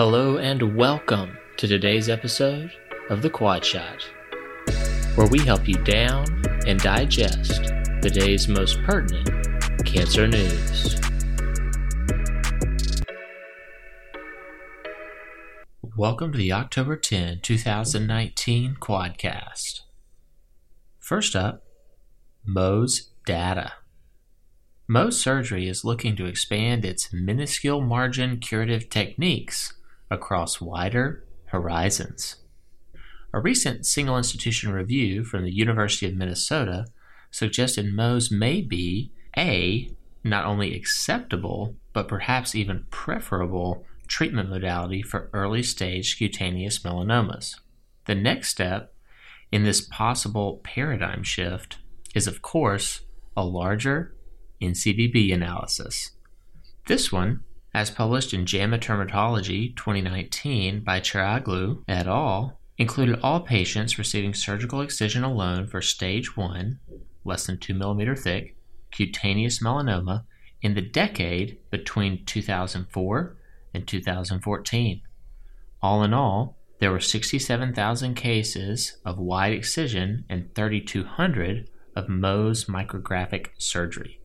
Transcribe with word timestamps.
Hello 0.00 0.36
and 0.36 0.76
welcome 0.76 1.36
to 1.56 1.66
today's 1.66 2.08
episode 2.08 2.70
of 3.10 3.20
The 3.20 3.28
Quad 3.28 3.64
Shot, 3.64 4.08
where 5.16 5.26
we 5.26 5.40
help 5.40 5.66
you 5.66 5.74
down 5.74 6.24
and 6.68 6.78
digest 6.78 7.64
the 8.00 8.08
day's 8.08 8.46
most 8.46 8.80
pertinent 8.84 9.28
cancer 9.84 10.28
news. 10.28 11.00
Welcome 15.96 16.30
to 16.30 16.38
the 16.38 16.52
October 16.52 16.96
10, 16.96 17.40
2019 17.40 18.76
Quadcast. 18.76 19.80
First 21.00 21.34
up, 21.34 21.64
Mohs 22.48 23.08
data. 23.26 23.72
Mohs 24.88 25.14
surgery 25.14 25.68
is 25.68 25.84
looking 25.84 26.14
to 26.14 26.26
expand 26.26 26.84
its 26.84 27.12
minuscule 27.12 27.80
margin 27.80 28.38
curative 28.38 28.88
techniques 28.90 29.74
across 30.10 30.60
wider 30.60 31.24
horizons. 31.46 32.36
A 33.32 33.40
recent 33.40 33.86
single 33.86 34.16
institution 34.16 34.72
review 34.72 35.24
from 35.24 35.44
the 35.44 35.54
University 35.54 36.06
of 36.06 36.14
Minnesota 36.14 36.86
suggested 37.30 37.86
Mohs 37.86 38.32
may 38.32 38.62
be 38.62 39.12
a 39.36 39.90
not 40.24 40.46
only 40.46 40.74
acceptable 40.74 41.76
but 41.92 42.08
perhaps 42.08 42.54
even 42.54 42.86
preferable 42.90 43.84
treatment 44.06 44.48
modality 44.48 45.02
for 45.02 45.28
early 45.32 45.62
stage 45.62 46.16
cutaneous 46.16 46.78
melanomas. 46.80 47.56
The 48.06 48.14
next 48.14 48.48
step 48.48 48.94
in 49.52 49.64
this 49.64 49.80
possible 49.80 50.60
paradigm 50.64 51.22
shift 51.22 51.78
is, 52.14 52.26
of 52.26 52.42
course, 52.42 53.02
a 53.36 53.44
larger 53.44 54.14
NCDB 54.62 55.32
analysis. 55.32 56.12
This 56.86 57.12
one 57.12 57.44
as 57.78 57.92
published 57.92 58.34
in 58.34 58.44
JAMA 58.44 58.76
Dermatology 58.76 59.76
2019 59.76 60.80
by 60.80 60.98
Cheraghlou 60.98 61.84
et 61.86 62.08
al., 62.08 62.58
included 62.76 63.20
all 63.22 63.38
patients 63.38 63.98
receiving 63.98 64.34
surgical 64.34 64.80
excision 64.80 65.22
alone 65.22 65.64
for 65.64 65.80
stage 65.80 66.36
1, 66.36 66.80
less 67.24 67.46
than 67.46 67.56
2 67.56 67.74
millimeter 67.74 68.16
thick, 68.16 68.56
cutaneous 68.90 69.62
melanoma 69.62 70.24
in 70.60 70.74
the 70.74 70.80
decade 70.80 71.56
between 71.70 72.24
2004 72.24 73.36
and 73.72 73.86
2014. 73.86 75.02
All 75.80 76.02
in 76.02 76.12
all, 76.12 76.56
there 76.80 76.90
were 76.90 76.98
67,000 76.98 78.14
cases 78.14 78.98
of 79.04 79.20
wide 79.20 79.52
excision 79.52 80.24
and 80.28 80.52
3,200 80.56 81.68
of 81.94 82.06
Mohs 82.06 82.68
micrographic 82.68 83.50
surgery. 83.56 84.18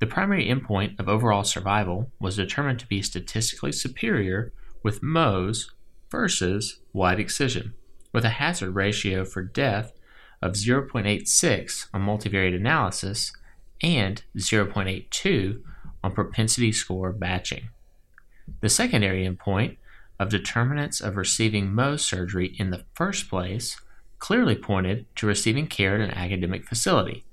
The 0.00 0.06
primary 0.06 0.46
endpoint 0.46 0.98
of 1.00 1.08
overall 1.08 1.42
survival 1.42 2.12
was 2.20 2.36
determined 2.36 2.78
to 2.80 2.86
be 2.86 3.02
statistically 3.02 3.72
superior 3.72 4.52
with 4.82 5.02
Mohs 5.02 5.70
versus 6.10 6.80
wide 6.92 7.18
excision, 7.18 7.74
with 8.12 8.24
a 8.24 8.30
hazard 8.30 8.72
ratio 8.72 9.24
for 9.24 9.42
death 9.42 9.92
of 10.40 10.52
0.86 10.52 11.88
on 11.92 12.02
multivariate 12.02 12.54
analysis 12.54 13.32
and 13.82 14.22
0.82 14.36 15.62
on 16.04 16.12
propensity 16.12 16.70
score 16.70 17.12
matching. 17.12 17.70
The 18.60 18.68
secondary 18.68 19.28
endpoint 19.28 19.78
of 20.20 20.28
determinants 20.28 21.00
of 21.00 21.16
receiving 21.16 21.70
Mohs 21.70 22.00
surgery 22.00 22.54
in 22.58 22.70
the 22.70 22.84
first 22.94 23.28
place 23.28 23.80
clearly 24.20 24.54
pointed 24.54 25.06
to 25.16 25.26
receiving 25.26 25.66
care 25.66 25.96
at 25.96 26.00
an 26.00 26.10
academic 26.12 26.66
facility, 26.66 27.24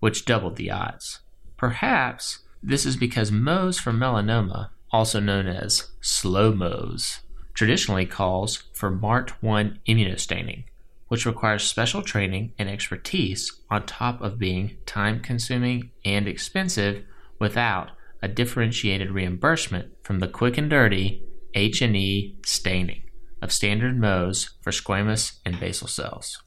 which 0.00 0.24
doubled 0.24 0.56
the 0.56 0.70
odds. 0.70 1.20
Perhaps 1.60 2.38
this 2.62 2.86
is 2.86 2.96
because 2.96 3.30
Mohs 3.30 3.78
for 3.78 3.92
melanoma, 3.92 4.70
also 4.90 5.20
known 5.20 5.46
as 5.46 5.90
slow 6.00 6.54
Mohs, 6.54 7.20
traditionally 7.52 8.06
calls 8.06 8.62
for 8.72 8.90
MART1 8.90 9.76
immunostaining, 9.86 10.64
which 11.08 11.26
requires 11.26 11.62
special 11.64 12.00
training 12.00 12.54
and 12.58 12.70
expertise 12.70 13.60
on 13.70 13.84
top 13.84 14.22
of 14.22 14.38
being 14.38 14.78
time 14.86 15.20
consuming 15.20 15.90
and 16.02 16.26
expensive 16.26 17.04
without 17.38 17.90
a 18.22 18.28
differentiated 18.28 19.10
reimbursement 19.10 19.92
from 20.02 20.20
the 20.20 20.28
quick 20.28 20.56
and 20.56 20.70
dirty 20.70 21.22
H&E 21.52 22.38
staining 22.42 23.02
of 23.42 23.52
standard 23.52 23.98
Mohs 23.98 24.48
for 24.62 24.70
squamous 24.70 25.40
and 25.44 25.60
basal 25.60 25.88
cells. 25.88 26.42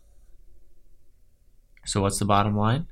So 1.85 2.01
what's 2.01 2.17
the 2.17 2.25
bottom 2.25 2.57
line? 2.57 2.87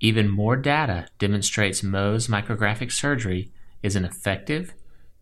Even 0.00 0.30
more 0.30 0.56
data 0.56 1.06
demonstrates 1.18 1.82
Mohs 1.82 2.28
micrographic 2.28 2.90
surgery 2.90 3.52
is 3.82 3.96
an 3.96 4.06
effective, 4.06 4.72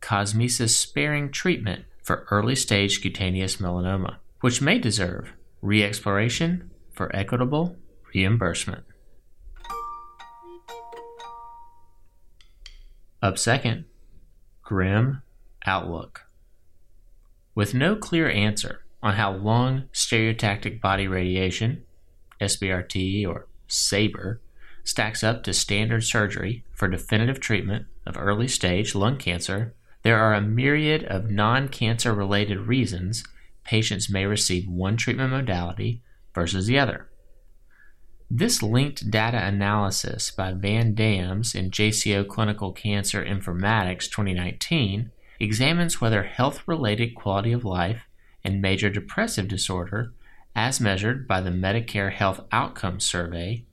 cosmesis 0.00 0.70
sparing 0.70 1.32
treatment 1.32 1.84
for 2.04 2.26
early 2.30 2.54
stage 2.54 3.02
cutaneous 3.02 3.56
melanoma, 3.56 4.18
which 4.40 4.62
may 4.62 4.78
deserve 4.78 5.32
re 5.60 5.82
exploration 5.82 6.70
for 6.92 7.14
equitable 7.14 7.76
reimbursement. 8.14 8.84
Up 13.20 13.36
second, 13.36 13.84
grim 14.62 15.22
outlook. 15.66 16.22
With 17.56 17.74
no 17.74 17.96
clear 17.96 18.30
answer 18.30 18.84
on 19.02 19.14
how 19.14 19.32
long 19.32 19.88
stereotactic 19.92 20.80
body 20.80 21.08
radiation, 21.08 21.82
SBRT 22.40 23.26
or 23.26 23.48
SABR, 23.68 24.38
stacks 24.84 25.22
up 25.22 25.42
to 25.44 25.52
standard 25.52 26.04
surgery 26.04 26.64
for 26.72 26.88
definitive 26.88 27.40
treatment 27.40 27.86
of 28.06 28.16
early 28.16 28.48
stage 28.48 28.94
lung 28.94 29.16
cancer, 29.16 29.74
there 30.02 30.18
are 30.18 30.34
a 30.34 30.40
myriad 30.40 31.04
of 31.04 31.30
non 31.30 31.68
cancer 31.68 32.14
related 32.14 32.58
reasons 32.60 33.24
patients 33.64 34.08
may 34.08 34.24
receive 34.24 34.66
one 34.66 34.96
treatment 34.96 35.30
modality 35.30 36.02
versus 36.34 36.66
the 36.66 36.78
other. 36.78 37.08
This 38.30 38.62
linked 38.62 39.10
data 39.10 39.42
analysis 39.44 40.30
by 40.30 40.52
Van 40.52 40.94
Dams 40.94 41.54
in 41.54 41.70
JCO 41.70 42.26
Clinical 42.28 42.72
Cancer 42.72 43.24
Informatics 43.24 44.04
2019 44.10 45.10
examines 45.40 46.00
whether 46.00 46.24
health 46.24 46.62
related 46.66 47.14
quality 47.14 47.52
of 47.52 47.64
life 47.64 48.06
and 48.44 48.62
major 48.62 48.90
depressive 48.90 49.48
disorder, 49.48 50.12
as 50.54 50.80
measured 50.80 51.28
by 51.28 51.40
the 51.40 51.50
Medicare 51.50 52.12
Health 52.12 52.40
Outcomes 52.52 53.04
Survey, 53.04 53.64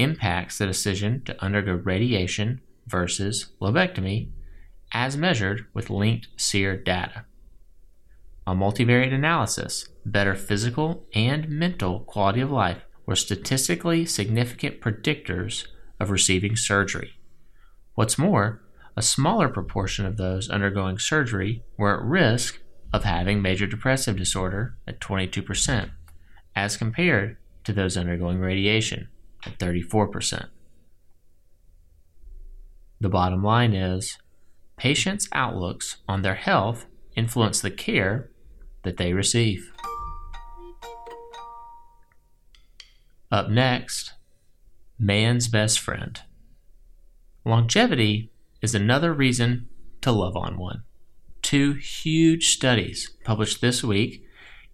impacts 0.00 0.58
the 0.58 0.66
decision 0.66 1.22
to 1.24 1.44
undergo 1.44 1.74
radiation 1.74 2.60
versus 2.86 3.52
lobectomy 3.60 4.30
as 4.92 5.16
measured 5.16 5.66
with 5.74 5.90
linked 5.90 6.28
SEER 6.36 6.76
data. 6.76 7.24
A 8.46 8.54
multivariate 8.54 9.14
analysis, 9.14 9.88
better 10.04 10.34
physical 10.34 11.04
and 11.14 11.48
mental 11.48 12.00
quality 12.00 12.40
of 12.40 12.50
life 12.50 12.84
were 13.06 13.14
statistically 13.14 14.06
significant 14.06 14.80
predictors 14.80 15.66
of 16.00 16.10
receiving 16.10 16.56
surgery. 16.56 17.12
What's 17.94 18.18
more, 18.18 18.62
a 18.96 19.02
smaller 19.02 19.48
proportion 19.48 20.06
of 20.06 20.16
those 20.16 20.48
undergoing 20.48 20.98
surgery 20.98 21.62
were 21.76 21.96
at 21.96 22.04
risk 22.04 22.60
of 22.92 23.04
having 23.04 23.40
major 23.40 23.66
depressive 23.66 24.16
disorder 24.16 24.76
at 24.86 25.00
22%, 25.00 25.90
as 26.56 26.76
compared 26.76 27.36
to 27.64 27.72
those 27.72 27.96
undergoing 27.96 28.40
radiation 28.40 29.08
at 29.46 29.58
34%. 29.58 30.48
The 33.00 33.08
bottom 33.08 33.42
line 33.42 33.72
is 33.72 34.18
patients' 34.76 35.28
outlooks 35.32 35.98
on 36.08 36.22
their 36.22 36.34
health 36.34 36.86
influence 37.16 37.60
the 37.60 37.70
care 37.70 38.30
that 38.82 38.96
they 38.96 39.12
receive. 39.12 39.72
Up 43.32 43.48
next, 43.48 44.14
man's 44.98 45.48
best 45.48 45.78
friend. 45.80 46.20
Longevity 47.44 48.30
is 48.60 48.74
another 48.74 49.12
reason 49.12 49.68
to 50.02 50.12
love 50.12 50.36
on 50.36 50.58
one. 50.58 50.82
Two 51.42 51.74
huge 51.74 52.48
studies 52.48 53.16
published 53.24 53.60
this 53.60 53.82
week 53.82 54.24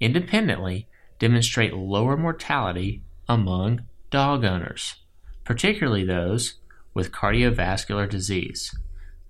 independently 0.00 0.88
demonstrate 1.18 1.74
lower 1.74 2.16
mortality 2.16 3.02
among 3.28 3.82
dog 4.10 4.44
owners, 4.44 4.96
particularly 5.44 6.04
those 6.04 6.54
with 6.94 7.12
cardiovascular 7.12 8.08
disease, 8.08 8.74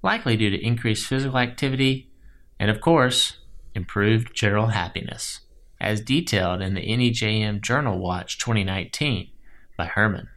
likely 0.02 0.36
due 0.36 0.50
to 0.50 0.64
increased 0.64 1.06
physical 1.06 1.38
activity 1.38 2.10
and, 2.58 2.70
of 2.70 2.80
course, 2.80 3.38
improved 3.74 4.34
general 4.34 4.68
happiness, 4.68 5.40
as 5.80 6.00
detailed 6.00 6.62
in 6.62 6.74
the 6.74 6.80
NEJM 6.80 7.60
Journal 7.60 7.98
Watch 7.98 8.38
2019 8.38 9.30
by 9.76 9.86
Herman. 9.86 10.28